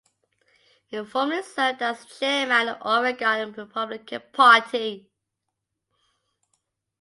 He 0.87 1.05
formerly 1.05 1.43
served 1.43 1.83
as 1.83 2.07
Chairman 2.07 2.69
of 2.69 2.79
the 2.79 2.87
Oregon 2.89 3.51
Republican 3.53 4.23
Party. 4.33 5.11